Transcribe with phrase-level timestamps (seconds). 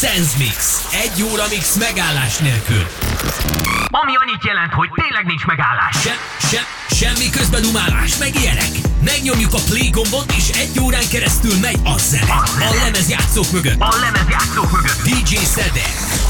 [0.00, 0.86] Sensmix.
[0.92, 2.86] Egy óra mix megállás nélkül.
[3.86, 5.96] Ami annyit jelent, hogy tényleg nincs megállás.
[6.02, 6.14] Se,
[6.50, 6.60] se,
[6.94, 8.70] semmi közben umálás, meg ilyenek.
[9.04, 12.32] Megnyomjuk a play gombot, és egy órán keresztül megy a zene.
[12.70, 13.80] A lemezjátszók mögött.
[13.80, 15.02] A lemezjátszók mögött.
[15.02, 16.29] DJ Szeder.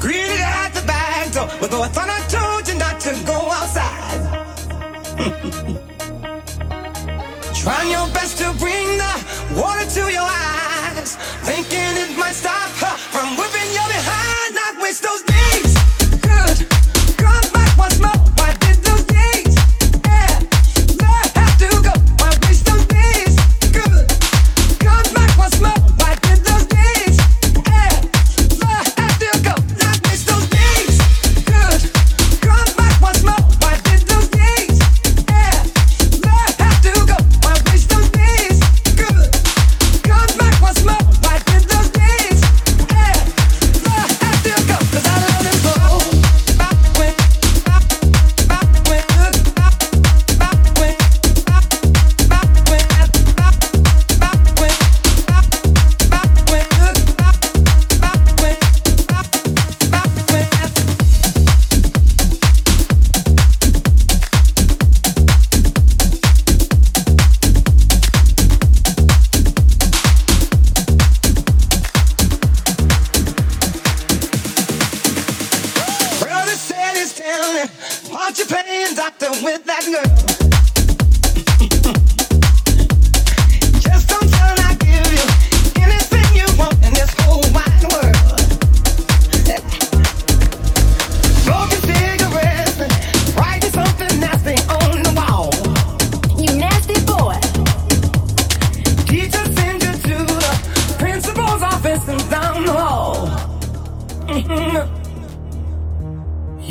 [0.00, 1.46] Greeted at the back door.
[1.60, 4.20] But though I thought I told you not to go outside.
[7.54, 9.14] Trying your best to bring the
[9.60, 11.16] water to your eyes.
[11.44, 12.59] Thinking it might stop.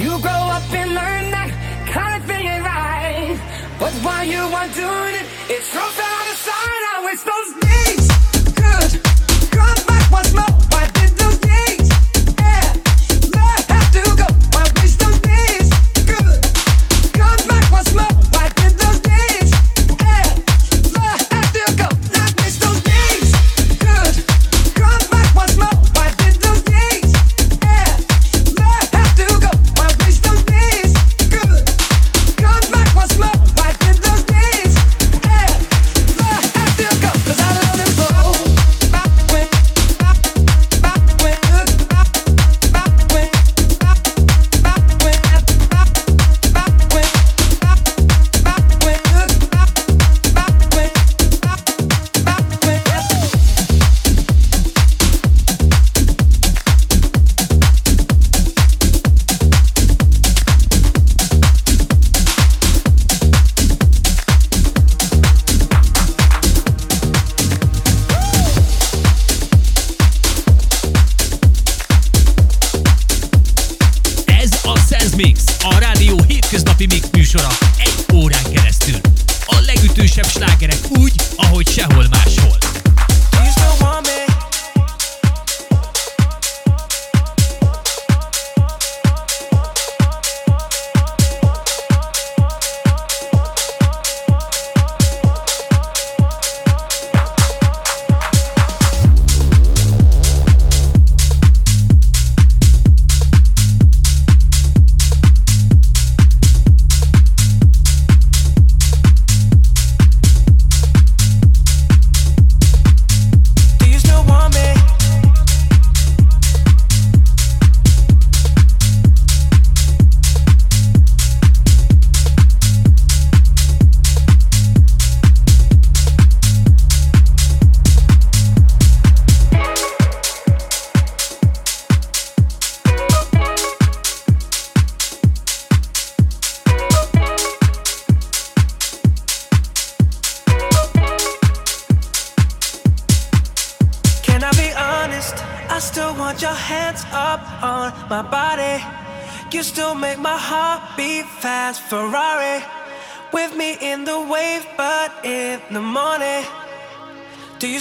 [0.10, 1.52] You grow up and learn that
[1.86, 3.38] kind of thing ain't right.
[3.78, 5.26] But why you want doing it?
[5.54, 6.82] It's so out of sight.
[6.96, 7.69] I we supposed to?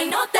[0.00, 0.39] I know that.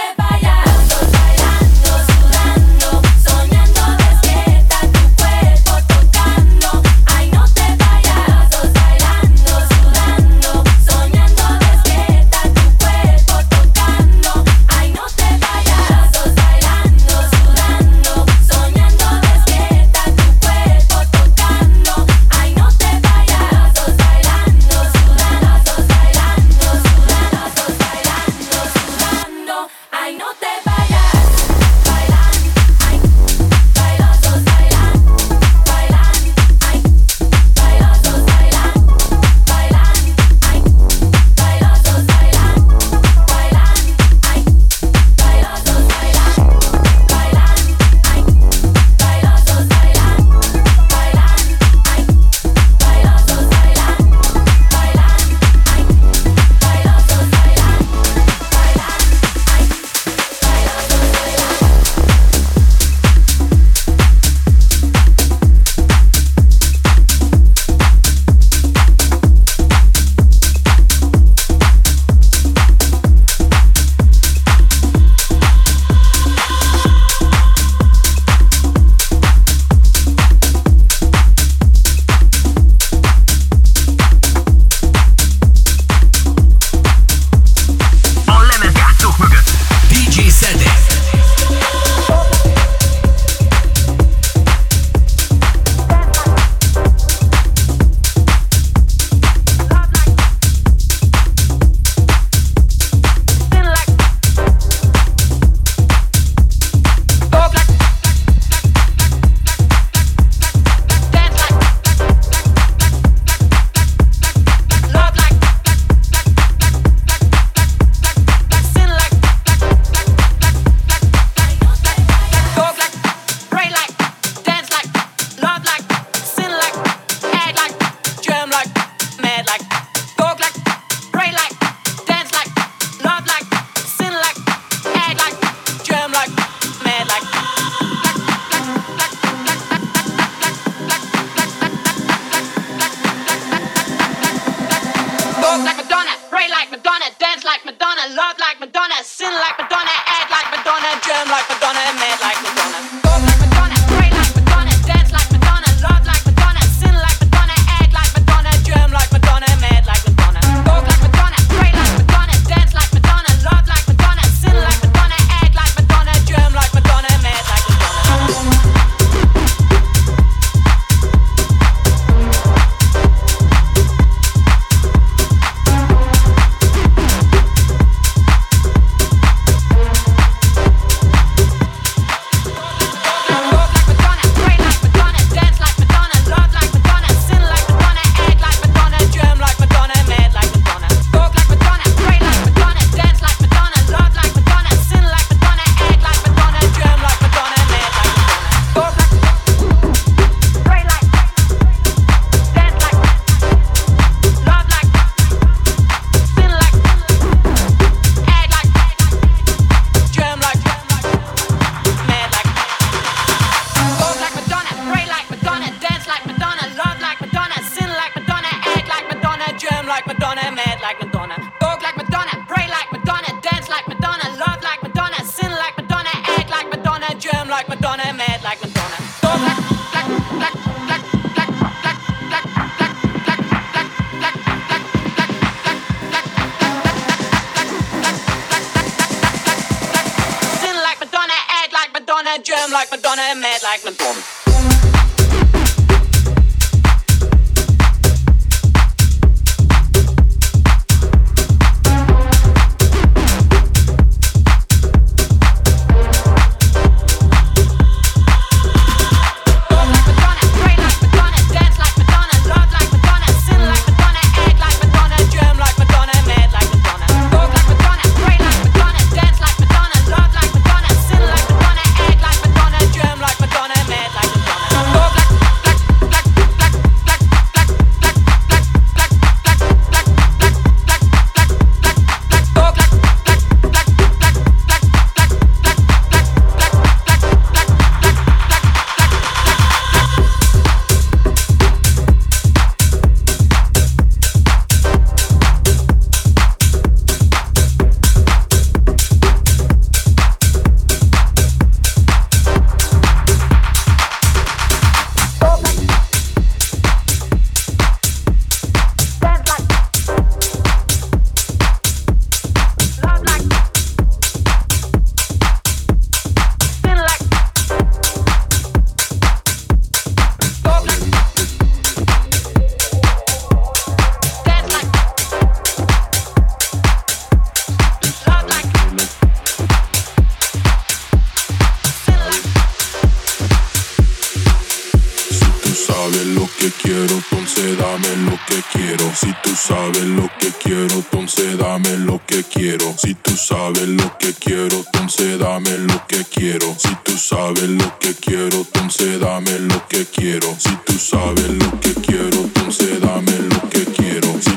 [339.14, 342.94] Si tú sabes lo que quiero, entonces dame lo que quiero.
[342.96, 346.74] Si tú sabes lo que quiero, entonces dame lo que quiero.
[346.78, 350.54] Si tú sabes lo que quiero, entonces dame lo que quiero.
[350.58, 354.28] Si tú sabes lo que quiero, entonces dame lo que quiero.
[354.40, 354.50] Si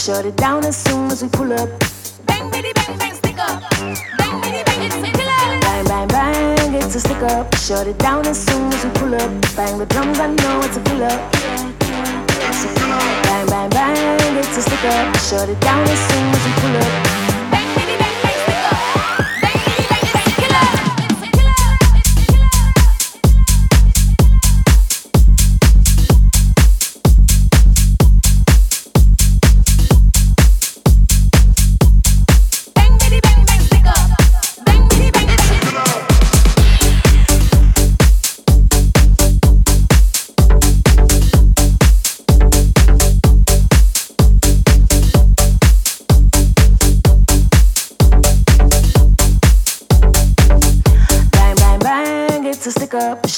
[0.00, 1.68] Shut it down as soon as we pull up.
[2.24, 3.60] Bang, biddy, bang, bang, stick up.
[4.16, 5.60] Bang, biddy, bang, it's stick up.
[5.60, 7.54] Bang, bang, bang, it's a stick up.
[7.56, 9.30] Shut it down as soon as we pull up.
[9.54, 11.32] Bang the drums, I know it's a pull up.
[13.24, 15.16] Bang, bang, bang, it's a stick up.
[15.18, 17.29] Shut it down as soon as we pull up.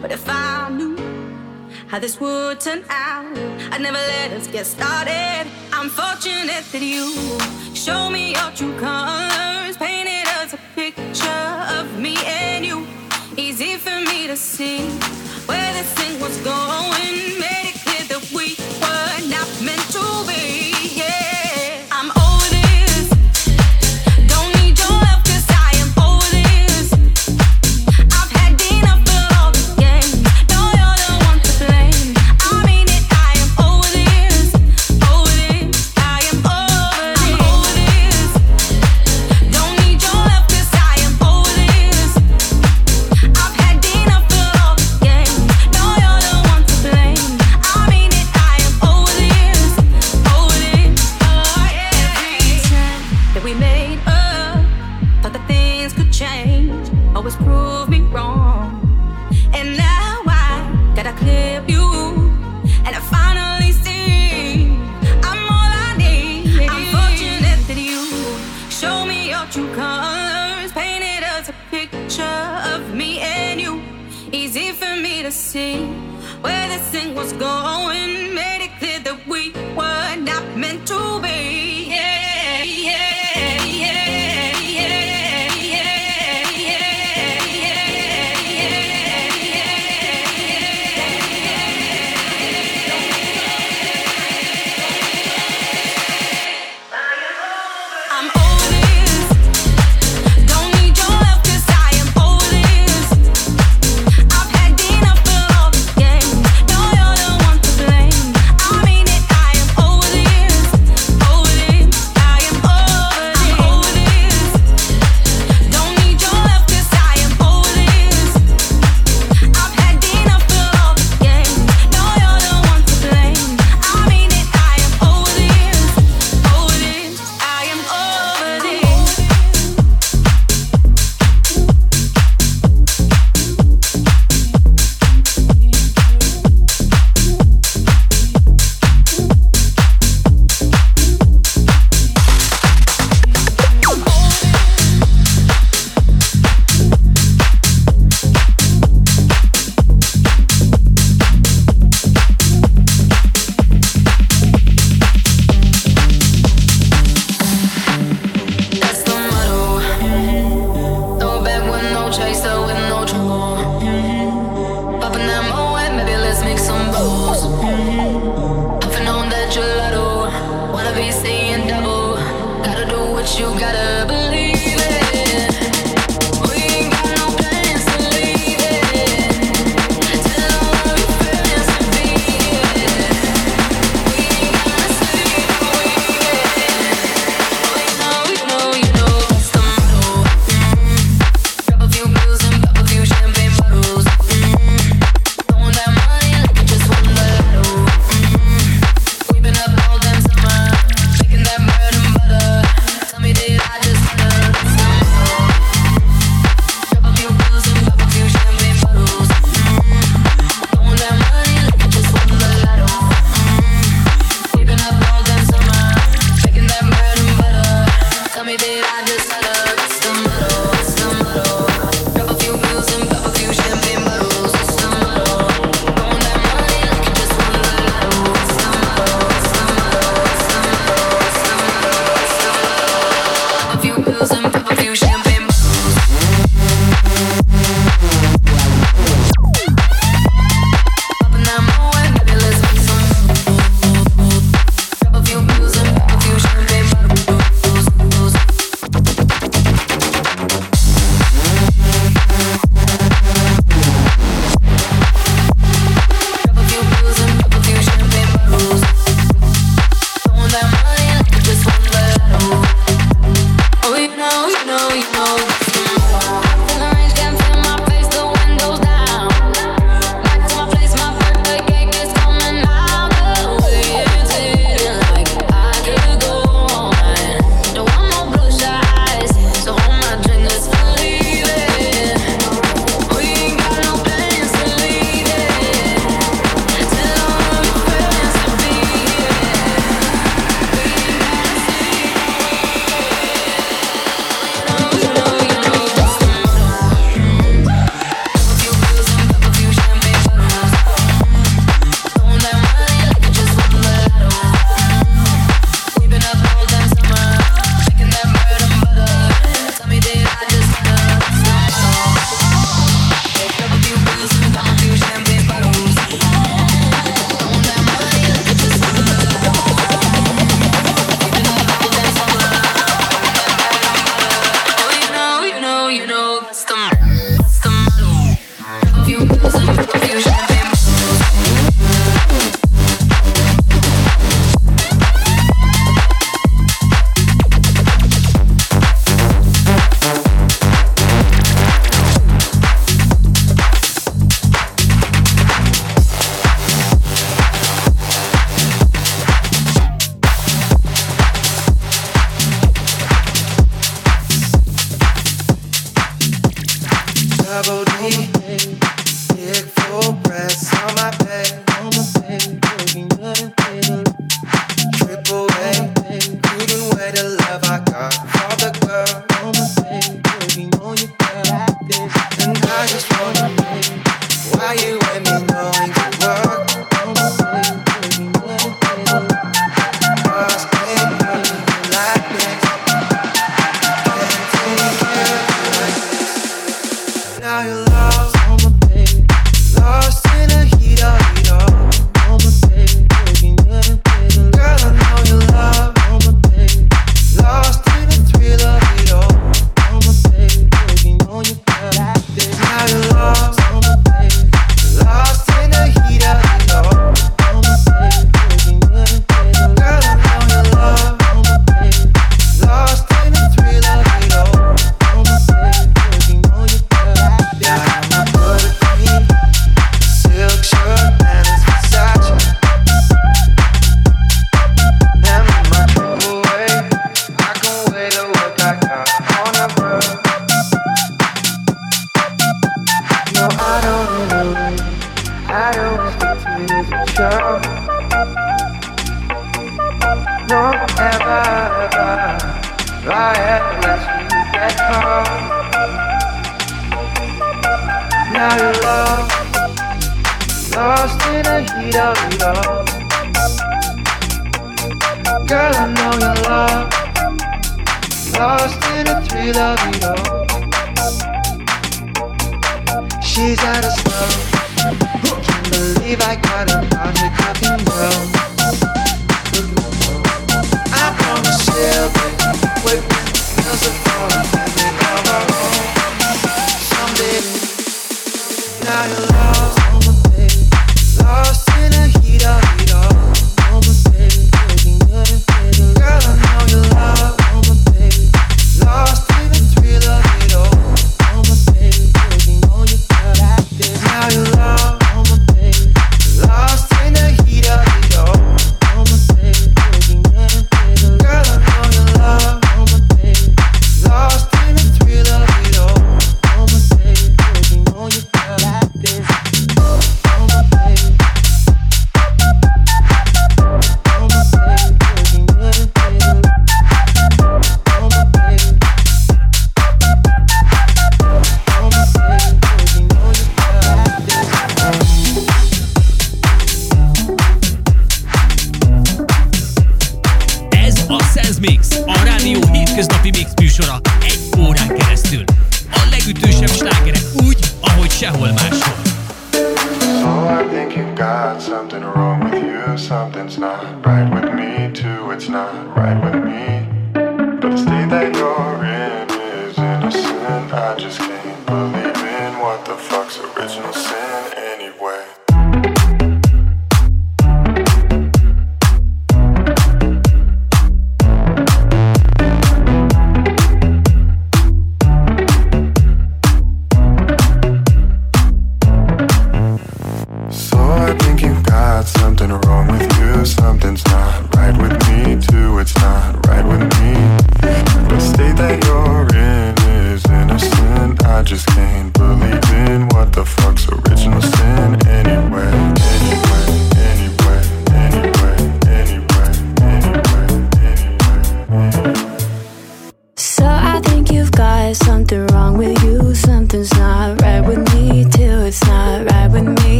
[0.00, 0.96] But if I knew
[1.88, 3.36] how this would turn out,
[3.72, 5.46] I'd never let us get started.
[5.72, 7.14] I'm fortunate that you
[7.74, 11.46] show me your true colors, painted us a picture
[11.78, 12.86] of me and you.
[13.36, 14.80] Easy for me to see
[15.46, 17.40] where this thing was going.
[17.40, 17.65] Maybe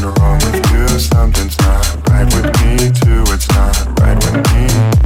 [0.00, 5.05] something wrong with you, something's not right with me too, it's not right with me.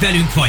[0.00, 0.47] Velünk vagy.